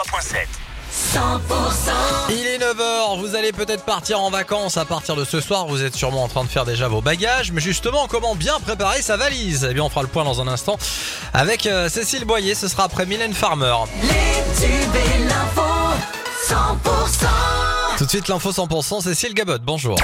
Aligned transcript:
103.7. 0.00 0.46
100% 1.12 1.18
Il 2.30 2.46
est 2.46 2.58
9h, 2.58 3.20
vous 3.20 3.34
allez 3.34 3.52
peut-être 3.52 3.84
partir 3.84 4.20
en 4.20 4.30
vacances 4.30 4.76
à 4.76 4.84
partir 4.84 5.14
de 5.14 5.24
ce 5.24 5.40
soir, 5.40 5.66
vous 5.66 5.82
êtes 5.84 5.94
sûrement 5.94 6.24
en 6.24 6.28
train 6.28 6.42
de 6.42 6.48
faire 6.48 6.64
déjà 6.64 6.88
vos 6.88 7.02
bagages, 7.02 7.52
mais 7.52 7.60
justement 7.60 8.06
comment 8.08 8.34
bien 8.34 8.58
préparer 8.60 9.02
sa 9.02 9.16
valise? 9.16 9.66
Eh 9.70 9.74
bien 9.74 9.84
on 9.84 9.90
fera 9.90 10.02
le 10.02 10.08
point 10.08 10.24
dans 10.24 10.40
un 10.40 10.48
instant 10.48 10.78
avec 11.34 11.66
euh, 11.66 11.88
Cécile 11.88 12.24
Boyer, 12.24 12.54
ce 12.54 12.66
sera 12.66 12.84
après 12.84 13.04
Mylène 13.04 13.34
Farmer. 13.34 13.74
Les 14.02 14.08
tubes 14.66 14.96
et 14.96 15.18
l'info 15.24 15.62
100% 16.48 17.98
Tout 17.98 18.04
de 18.04 18.10
suite 18.10 18.28
l'info 18.28 18.50
100%, 18.50 19.02
Cécile 19.02 19.34
Gabot, 19.34 19.58
bonjour. 19.62 19.96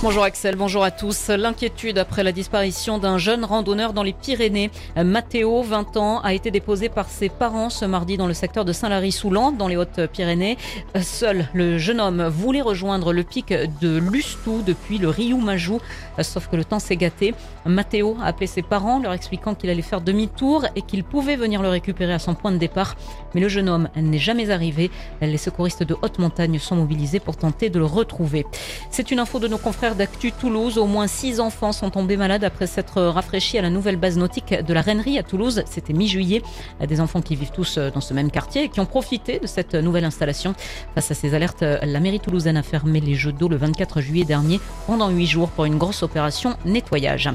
Bonjour 0.00 0.22
Axel, 0.22 0.54
bonjour 0.54 0.84
à 0.84 0.92
tous. 0.92 1.26
L'inquiétude 1.26 1.98
après 1.98 2.22
la 2.22 2.30
disparition 2.30 2.98
d'un 2.98 3.18
jeune 3.18 3.44
randonneur 3.44 3.92
dans 3.92 4.04
les 4.04 4.12
Pyrénées. 4.12 4.70
Mathéo, 4.94 5.60
20 5.62 5.96
ans, 5.96 6.20
a 6.20 6.34
été 6.34 6.52
déposé 6.52 6.88
par 6.88 7.08
ses 7.08 7.28
parents 7.28 7.68
ce 7.68 7.84
mardi 7.84 8.16
dans 8.16 8.28
le 8.28 8.32
secteur 8.32 8.64
de 8.64 8.72
Saint-Lary-Soulan, 8.72 9.50
dans 9.50 9.66
les 9.66 9.76
Hautes-Pyrénées. 9.76 10.56
Seul 11.02 11.48
le 11.52 11.78
jeune 11.78 12.00
homme 12.00 12.28
voulait 12.28 12.60
rejoindre 12.60 13.12
le 13.12 13.24
pic 13.24 13.52
de 13.52 13.98
Lustou 13.98 14.62
depuis 14.64 14.98
le 14.98 15.08
Riou 15.08 15.38
Majou, 15.38 15.80
sauf 16.22 16.46
que 16.46 16.54
le 16.54 16.64
temps 16.64 16.78
s'est 16.78 16.96
gâté. 16.96 17.34
Mathéo 17.66 18.16
a 18.22 18.26
appelé 18.26 18.46
ses 18.46 18.62
parents, 18.62 19.00
leur 19.00 19.12
expliquant 19.12 19.56
qu'il 19.56 19.68
allait 19.68 19.82
faire 19.82 20.00
demi-tour 20.00 20.64
et 20.76 20.82
qu'il 20.82 21.02
pouvait 21.02 21.34
venir 21.34 21.60
le 21.60 21.70
récupérer 21.70 22.12
à 22.12 22.20
son 22.20 22.36
point 22.36 22.52
de 22.52 22.58
départ. 22.58 22.94
Mais 23.34 23.40
le 23.40 23.48
jeune 23.48 23.68
homme 23.68 23.88
n'est 23.96 24.18
jamais 24.18 24.50
arrivé. 24.50 24.92
Les 25.20 25.38
secouristes 25.38 25.82
de 25.82 25.96
haute 26.02 26.20
montagne 26.20 26.60
sont 26.60 26.76
mobilisés 26.76 27.18
pour 27.18 27.36
tenter 27.36 27.68
de 27.68 27.80
le 27.80 27.84
retrouver. 27.84 28.46
C'est 28.92 29.10
une 29.10 29.18
info 29.18 29.40
de 29.40 29.48
nos 29.48 29.58
confrères 29.58 29.87
d'Actu 29.94 30.32
Toulouse. 30.32 30.78
Au 30.78 30.86
moins 30.86 31.06
six 31.06 31.40
enfants 31.40 31.72
sont 31.72 31.90
tombés 31.90 32.16
malades 32.16 32.44
après 32.44 32.66
s'être 32.66 33.02
rafraîchis 33.02 33.58
à 33.58 33.62
la 33.62 33.70
nouvelle 33.70 33.96
base 33.96 34.16
nautique 34.16 34.54
de 34.54 34.74
la 34.74 34.80
Rennerie 34.80 35.18
à 35.18 35.22
Toulouse. 35.22 35.62
C'était 35.66 35.92
mi-juillet. 35.92 36.42
Des 36.86 37.00
enfants 37.00 37.20
qui 37.20 37.36
vivent 37.36 37.50
tous 37.50 37.78
dans 37.78 38.00
ce 38.00 38.14
même 38.14 38.30
quartier 38.30 38.64
et 38.64 38.68
qui 38.68 38.80
ont 38.80 38.86
profité 38.86 39.38
de 39.38 39.46
cette 39.46 39.74
nouvelle 39.74 40.04
installation. 40.04 40.54
Face 40.94 41.10
à 41.10 41.14
ces 41.14 41.34
alertes, 41.34 41.62
la 41.62 42.00
mairie 42.00 42.20
toulousaine 42.20 42.56
a 42.56 42.62
fermé 42.62 43.00
les 43.00 43.14
jeux 43.14 43.32
d'eau 43.32 43.48
le 43.48 43.56
24 43.56 44.00
juillet 44.00 44.24
dernier 44.24 44.60
pendant 44.86 45.08
huit 45.08 45.26
jours 45.26 45.48
pour 45.50 45.64
une 45.64 45.78
grosse 45.78 46.02
opération 46.02 46.56
nettoyage. 46.64 47.30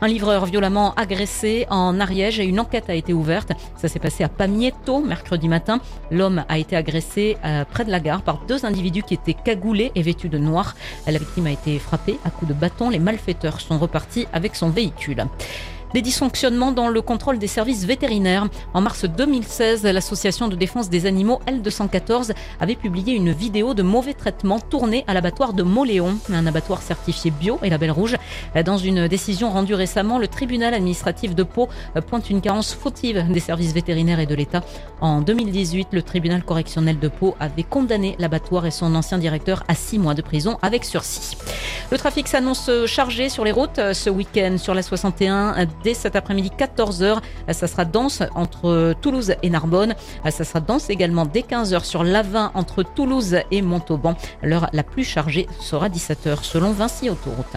Un 0.00 0.08
livreur 0.08 0.46
violemment 0.46 0.94
agressé 0.94 1.66
en 1.70 2.00
Ariège 2.00 2.40
et 2.40 2.44
une 2.44 2.60
enquête 2.60 2.90
a 2.90 2.94
été 2.94 3.12
ouverte. 3.12 3.52
Ça 3.76 3.88
s'est 3.88 3.98
passé 3.98 4.24
à 4.24 4.28
Pamietto 4.28 5.00
mercredi 5.00 5.48
matin. 5.48 5.80
L'homme 6.10 6.44
a 6.48 6.58
été 6.58 6.76
agressé 6.76 7.36
euh, 7.44 7.64
près 7.64 7.84
de 7.84 7.90
la 7.90 8.00
gare 8.00 8.22
par 8.22 8.38
deux 8.46 8.64
individus 8.64 9.02
qui 9.02 9.14
étaient 9.14 9.34
cagoulés 9.34 9.92
et 9.94 10.02
vêtus 10.02 10.28
de 10.28 10.38
noir. 10.38 10.74
La 11.06 11.18
victime 11.18 11.46
a 11.46 11.52
été 11.52 11.78
frappée 11.78 11.93
à 12.24 12.30
coups 12.30 12.48
de 12.48 12.54
bâton. 12.54 12.90
Les 12.90 12.98
malfaiteurs 12.98 13.60
sont 13.60 13.78
repartis 13.78 14.26
avec 14.32 14.56
son 14.56 14.70
véhicule 14.70 15.26
des 15.94 16.02
dysfonctionnements 16.02 16.72
dans 16.72 16.88
le 16.88 17.00
contrôle 17.00 17.38
des 17.38 17.46
services 17.46 17.84
vétérinaires. 17.84 18.48
En 18.74 18.80
mars 18.80 19.04
2016, 19.04 19.84
l'association 19.84 20.48
de 20.48 20.56
défense 20.56 20.90
des 20.90 21.06
animaux 21.06 21.40
L214 21.46 22.32
avait 22.60 22.74
publié 22.74 23.14
une 23.14 23.30
vidéo 23.30 23.74
de 23.74 23.84
mauvais 23.84 24.12
traitements 24.12 24.58
tournée 24.58 25.04
à 25.06 25.14
l'abattoir 25.14 25.52
de 25.52 25.62
Moléon, 25.62 26.18
un 26.32 26.46
abattoir 26.48 26.82
certifié 26.82 27.30
bio 27.30 27.60
et 27.62 27.70
label 27.70 27.92
rouge. 27.92 28.16
Dans 28.64 28.76
une 28.76 29.06
décision 29.06 29.50
rendue 29.50 29.74
récemment, 29.74 30.18
le 30.18 30.26
tribunal 30.26 30.74
administratif 30.74 31.36
de 31.36 31.44
Pau 31.44 31.68
pointe 32.08 32.28
une 32.28 32.40
carence 32.40 32.74
fautive 32.74 33.24
des 33.30 33.40
services 33.40 33.72
vétérinaires 33.72 34.18
et 34.18 34.26
de 34.26 34.34
l'État. 34.34 34.64
En 35.00 35.20
2018, 35.20 35.88
le 35.92 36.02
tribunal 36.02 36.42
correctionnel 36.42 36.98
de 36.98 37.06
Pau 37.06 37.36
avait 37.38 37.62
condamné 37.62 38.16
l'abattoir 38.18 38.66
et 38.66 38.72
son 38.72 38.96
ancien 38.96 39.18
directeur 39.18 39.62
à 39.68 39.76
six 39.76 40.00
mois 40.00 40.14
de 40.14 40.22
prison 40.22 40.58
avec 40.60 40.84
sursis. 40.84 41.36
Le 41.90 41.98
trafic 41.98 42.28
s'annonce 42.28 42.70
chargé 42.86 43.28
sur 43.28 43.44
les 43.44 43.52
routes 43.52 43.80
ce 43.92 44.10
week-end 44.10 44.56
sur 44.58 44.74
la 44.74 44.82
61 44.82 45.66
dès 45.82 45.94
cet 45.94 46.16
après-midi 46.16 46.50
14h. 46.58 47.18
Ça 47.52 47.66
sera 47.66 47.84
dense 47.84 48.22
entre 48.34 48.94
Toulouse 49.00 49.34
et 49.42 49.50
Narbonne. 49.50 49.94
Ça 50.30 50.44
sera 50.44 50.60
dense 50.60 50.90
également 50.90 51.26
dès 51.26 51.40
15h 51.40 51.84
sur 51.84 52.02
l'A20 52.02 52.50
entre 52.54 52.82
Toulouse 52.82 53.36
et 53.50 53.62
Montauban. 53.62 54.16
L'heure 54.42 54.68
la 54.72 54.82
plus 54.82 55.04
chargée 55.04 55.46
sera 55.60 55.88
17h 55.88 56.42
selon 56.42 56.72
Vinci 56.72 57.10
Autoroute. 57.10 57.56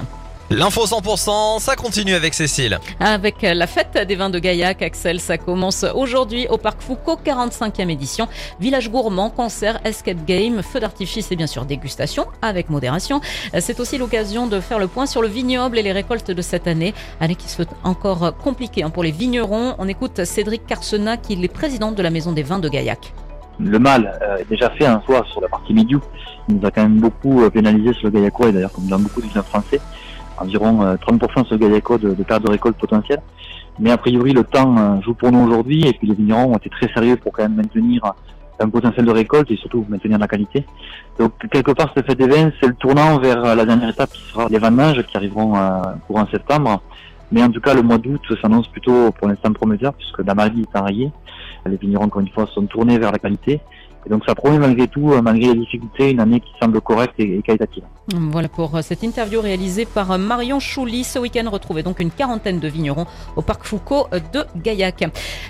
L'info 0.50 0.85
100%, 0.85 1.59
ça 1.59 1.75
continue 1.75 2.13
avec 2.13 2.34
Cécile. 2.34 2.80
Avec 3.02 3.41
la 3.41 3.68
fête 3.68 3.97
des 4.08 4.16
vins 4.16 4.30
de 4.30 4.40
Gaillac, 4.40 4.81
Axel, 4.81 5.19
ça 5.19 5.38
commence 5.38 5.85
aujourd'hui 5.94 6.47
au 6.50 6.58
Parc 6.58 6.81
Foucault, 6.81 7.19
45e 7.22 7.90
édition. 7.90 8.30
Village 8.62 8.90
gourmand, 8.90 9.30
concert, 9.30 9.81
escape 9.84 10.24
game, 10.25 10.63
feu 10.63 10.80
d'artifice 10.80 11.34
et 11.34 11.36
bien 11.36 11.47
sûr 11.47 11.66
dégustation 11.66 12.28
avec 12.41 12.69
modération. 12.69 13.19
C'est 13.59 13.81
aussi 13.81 13.97
l'occasion 13.97 14.47
de 14.47 14.62
faire 14.62 14.80
le 14.80 14.88
point 14.88 15.06
sur 15.06 15.22
le 15.22 15.28
vignoble 15.28 15.80
et 15.80 15.84
les 15.84 15.91
récoltes 15.91 16.31
de 16.31 16.41
cette 16.41 16.68
année. 16.68 16.94
Année 17.19 17.36
qui 17.36 17.50
se 17.50 17.57
fait 17.57 17.69
encore 17.84 18.34
compliquée 18.38 18.84
hein, 18.84 18.90
pour 18.90 19.03
les 19.03 19.12
vignerons. 19.12 19.75
On 19.80 19.88
écoute 19.90 20.24
Cédric 20.24 20.66
Carsena, 20.66 21.18
qui 21.18 21.34
est 21.34 21.47
président 21.50 21.91
de 21.91 22.02
la 22.02 22.09
Maison 22.09 22.31
des 22.31 22.44
vins 22.44 22.59
de 22.59 22.69
Gaillac. 22.69 23.13
Le 23.59 23.80
mal 23.80 24.18
euh, 24.22 24.38
est 24.38 24.50
déjà 24.50 24.69
fait 24.69 24.86
un 24.86 25.02
soir 25.02 25.25
sur 25.28 25.41
la 25.41 25.50
partie 25.50 25.74
milieu. 25.74 26.00
Il 26.47 26.56
nous 26.56 26.66
a 26.66 26.72
quand 26.72 26.84
même 26.84 27.00
beaucoup 27.00 27.44
euh, 27.44 27.50
pénalisé 27.50 27.91
sur 27.91 28.06
le 28.06 28.12
Gaillacois 28.12 28.47
et 28.47 28.52
d'ailleurs 28.53 28.72
comme 28.72 28.86
dans 28.86 29.00
beaucoup 29.00 29.22
de 29.22 29.28
vins 29.28 29.44
français 29.44 29.81
environ 30.38 30.96
30% 30.96 31.46
sur 31.46 31.58
Gaillaco 31.58 31.98
de, 31.98 32.14
de 32.14 32.24
perte 32.24 32.44
de 32.44 32.50
récolte 32.50 32.78
potentielle. 32.78 33.22
Mais 33.80 33.92
a 33.92 33.98
priori, 33.98 34.34
le 34.34 34.44
temps 34.44 34.75
euh, 34.78 35.02
joue 35.02 35.14
pour 35.14 35.31
nous 35.31 35.40
aujourd'hui 35.40 35.88
et 35.88 35.94
puis 35.94 36.08
les 36.08 36.16
vignerons 36.16 36.53
ont 36.53 36.58
été 36.58 36.70
très 36.70 36.92
sérieux 36.94 37.16
pour 37.16 37.31
quand 37.31 37.44
même 37.44 37.56
maintenir 37.56 38.14
un 38.59 38.70
potentiel 38.70 39.06
de 39.06 39.12
récolte 39.12 39.52
et 39.52 39.56
surtout 39.56 39.86
maintenir 39.88 40.18
la 40.18 40.28
qualité. 40.28 40.66
Donc 41.20 41.34
quelque 41.52 41.72
part, 41.72 41.92
cette 41.96 42.08
fête 42.08 42.18
des 42.18 42.28
vins, 42.28 42.52
c'est 42.59 42.68
le 42.68 42.74
tournant 42.74 43.20
vers 43.20 43.56
la 43.56 43.66
dernière 43.66 43.90
étape 43.90 44.12
qui 44.12 44.22
sera 44.31 44.48
les 44.50 44.58
vendanges 44.58 45.03
qui 45.03 45.16
arriveront 45.16 45.56
euh, 45.56 45.81
courant 46.08 46.25
septembre. 46.31 46.81
Mais 47.31 47.44
en 47.44 47.52
tout 47.52 47.62
cas, 47.62 47.75
le 47.75 47.84
mois 47.84 48.00
d'août 48.00 48.22
s'annonce 48.42 48.68
plutôt 48.68 49.12
pour 49.12 49.28
l'instant 49.28 49.52
prometteur 49.54 49.94
puisque 49.94 50.25
la 50.25 50.34
maladie 50.34 50.62
est 50.62 50.78
enrayée. 50.78 51.12
Les 51.68 51.75
vignerons, 51.75 52.06
encore 52.06 52.22
une 52.22 52.30
fois, 52.30 52.48
sont 52.48 52.66
tournés 52.66 52.98
vers 52.98 53.12
la 53.12 53.19
qualité. 53.19 53.59
Et 54.07 54.09
donc 54.09 54.23
ça 54.25 54.35
promet 54.35 54.57
malgré 54.57 54.88
tout, 54.88 55.12
euh, 55.12 55.22
malgré 55.22 55.53
les 55.53 55.59
difficultés, 55.59 56.12
une 56.12 56.22
année 56.22 56.40
qui 56.40 56.51
semble 56.62 56.79
correcte 56.79 57.16
et, 57.19 57.41
qualitative. 57.41 57.84
Voilà 58.16 58.47
pour 58.47 58.73
euh, 58.73 58.81
cette 58.81 59.03
interview 59.03 59.41
réalisée 59.41 59.84
par 59.85 60.12
euh, 60.12 60.18
Marion 60.18 60.62
Chouli. 60.62 61.03
Ce 61.03 61.19
week-end, 61.19 61.50
retrouvez 61.51 61.84
donc 61.84 62.00
une 62.00 62.09
quarantaine 62.09 62.62
de 62.62 62.69
vignerons 62.69 63.06
au 63.35 63.41
Parc 63.41 63.66
Foucault 63.66 64.07
de 64.31 64.45
Gaillac. 64.56 65.03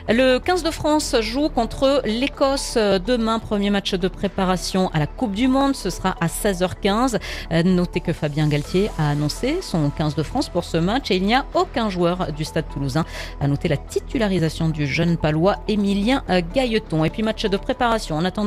Le 0.09 0.40
15 0.40 0.63
de 0.63 0.72
France 0.72 1.16
joue 1.22 1.50
contre 1.50 2.01
l'Écosse 2.06 2.78
demain. 2.78 3.38
Premier 3.38 3.69
match 3.69 3.94
de 3.94 4.07
préparation 4.07 4.89
à 4.89 4.97
la 4.97 5.06
Coupe 5.06 5.34
du 5.34 5.47
Monde. 5.47 5.75
Ce 5.75 5.91
sera 5.91 6.16
à 6.19 6.25
16h15. 6.25 7.19
Notez 7.63 8.00
que 8.00 8.12
Fabien 8.12 8.47
Galtier 8.47 8.89
a 8.97 9.12
annoncé 9.12 9.59
son 9.62 9.91
15 9.91 10.16
de 10.16 10.24
France 10.24 10.50
pour 10.50 10.63
ce 10.63 10.78
match 10.78 11.12
et 11.12 11.18
il 11.18 11.25
n'y 11.25 11.35
a 11.35 11.45
aucun 11.53 11.89
joueur 11.89 12.34
du 12.34 12.44
Stade 12.44 12.66
toulousain. 12.74 13.06
À 13.39 13.47
noter 13.47 13.68
la 13.68 13.78
titularisation 13.78 14.69
du 14.69 14.88
jeune 14.88 15.18
palois 15.18 15.57
Émilien 15.68 16.24
Gailleton. 16.56 17.06
Et 17.06 17.12
puis 17.12 17.22
match 17.22 17.45
de 17.45 17.57
préparation 17.57 18.16
en 18.16 18.25
attendant 18.25 18.47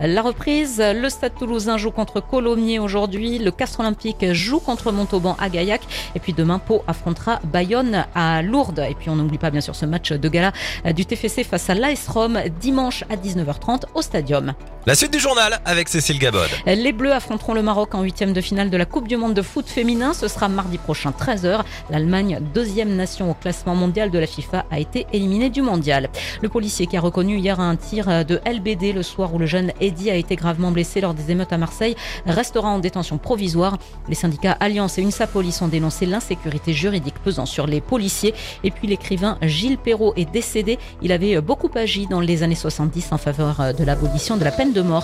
la 0.00 0.22
reprise. 0.22 0.80
Le 0.80 1.08
Stade 1.08 1.34
toulousain 1.38 1.76
joue 1.76 1.90
contre 1.90 2.20
Colomiers 2.20 2.78
aujourd'hui. 2.78 3.38
Le 3.38 3.50
Castre 3.50 3.80
Olympique 3.80 4.32
joue 4.32 4.60
contre 4.60 4.92
Montauban 4.92 5.36
à 5.38 5.48
Gaillac. 5.48 5.82
Et 6.14 6.20
puis 6.20 6.32
demain, 6.32 6.58
Pau 6.58 6.82
affrontera 6.86 7.40
Bayonne 7.44 8.04
à 8.14 8.42
Lourdes. 8.42 8.84
Et 8.88 8.94
puis 8.94 9.10
on 9.10 9.16
n'oublie 9.16 9.38
pas 9.38 9.50
bien 9.50 9.60
sûr 9.60 9.74
ce 9.74 9.86
match 9.86 10.12
de 10.12 10.28
gala 10.28 10.52
du 10.94 11.06
TFC 11.06 11.44
face 11.44 11.70
à 11.70 11.74
l'AS 11.74 12.08
Rome 12.08 12.40
dimanche 12.60 13.04
à 13.10 13.16
19h30 13.16 13.84
au 13.94 14.02
Stadium. 14.02 14.54
La 14.86 14.94
suite 14.94 15.12
du 15.12 15.18
journal 15.18 15.60
avec 15.66 15.90
Cécile 15.90 16.18
Gabod. 16.18 16.48
Les 16.64 16.92
Bleus 16.92 17.12
affronteront 17.12 17.52
le 17.52 17.60
Maroc 17.60 17.94
en 17.94 18.00
huitième 18.00 18.32
de 18.32 18.40
finale 18.40 18.70
de 18.70 18.76
la 18.78 18.86
Coupe 18.86 19.08
du 19.08 19.18
Monde 19.18 19.34
de 19.34 19.42
foot 19.42 19.68
féminin. 19.68 20.14
Ce 20.14 20.26
sera 20.26 20.48
mardi 20.48 20.78
prochain 20.78 21.10
13h. 21.10 21.60
L'Allemagne, 21.90 22.40
deuxième 22.54 22.96
nation 22.96 23.30
au 23.30 23.34
classement 23.34 23.74
mondial 23.74 24.10
de 24.10 24.18
la 24.18 24.26
FIFA, 24.26 24.64
a 24.70 24.80
été 24.80 25.06
éliminée 25.12 25.50
du 25.50 25.60
mondial. 25.60 26.08
Le 26.40 26.48
policier 26.48 26.86
qui 26.86 26.96
a 26.96 27.00
reconnu 27.02 27.36
hier 27.36 27.60
un 27.60 27.76
tir 27.76 28.24
de 28.24 28.40
LBD 28.46 28.94
le 28.94 29.02
soir 29.02 29.34
où 29.34 29.38
le 29.38 29.44
jeune 29.44 29.70
Eddy 29.82 30.10
a 30.10 30.14
été 30.14 30.34
gravement 30.34 30.70
blessé 30.70 31.02
lors 31.02 31.12
des 31.12 31.30
émeutes 31.30 31.52
à 31.52 31.58
Marseille 31.58 31.94
restera 32.24 32.68
en 32.70 32.78
détention 32.78 33.18
provisoire. 33.18 33.76
Les 34.08 34.14
syndicats 34.14 34.56
Alliance 34.60 34.96
et 34.96 35.02
UNSA 35.02 35.26
Police 35.26 35.60
ont 35.60 35.68
dénoncé 35.68 36.06
l'insécurité 36.06 36.72
juridique 36.72 37.16
pesant 37.22 37.44
sur 37.44 37.66
les 37.66 37.82
policiers. 37.82 38.32
Et 38.64 38.70
puis 38.70 38.88
l'écrivain 38.88 39.36
Gilles 39.42 39.76
Perrault 39.76 40.14
est 40.16 40.30
décédé. 40.30 40.78
Il 41.02 41.12
avait 41.12 41.38
beaucoup 41.42 41.70
agi 41.74 42.06
dans 42.06 42.20
les 42.20 42.42
années 42.42 42.54
70 42.54 43.08
en 43.10 43.18
faveur 43.18 43.74
de 43.78 43.84
l'abolition 43.84 44.38
de 44.38 44.44
la 44.44 44.50
peine 44.50 44.69
de 44.72 44.82
mort. 44.82 44.98